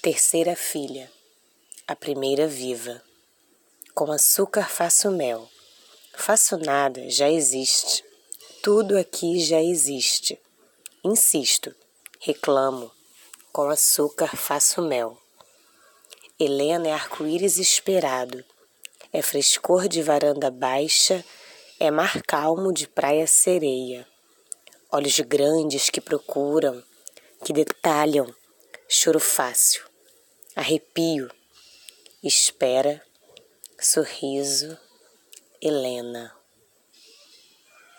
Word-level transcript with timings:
Terceira 0.00 0.54
filha, 0.54 1.10
a 1.84 1.96
primeira 1.96 2.46
viva. 2.46 3.02
Com 3.92 4.12
açúcar 4.12 4.70
faço 4.70 5.10
mel. 5.10 5.50
Faço 6.14 6.56
nada, 6.56 7.10
já 7.10 7.28
existe. 7.28 8.04
Tudo 8.62 8.96
aqui 8.96 9.40
já 9.40 9.60
existe. 9.60 10.40
Insisto, 11.02 11.74
reclamo. 12.20 12.92
Com 13.52 13.68
açúcar 13.68 14.36
faço 14.36 14.80
mel. 14.82 15.20
Helena 16.38 16.86
é 16.86 16.92
arco-íris 16.92 17.58
esperado. 17.58 18.44
É 19.12 19.20
frescor 19.20 19.88
de 19.88 20.00
varanda 20.00 20.48
baixa, 20.48 21.24
é 21.80 21.90
mar 21.90 22.22
calmo 22.22 22.72
de 22.72 22.86
praia 22.86 23.26
sereia. 23.26 24.06
Olhos 24.92 25.18
grandes 25.18 25.90
que 25.90 26.00
procuram, 26.00 26.84
que 27.44 27.52
detalham, 27.52 28.32
choro 28.88 29.18
fácil, 29.18 29.87
arrepio, 30.58 31.30
espera, 32.20 33.00
sorriso, 33.78 34.76
Helena. 35.60 36.34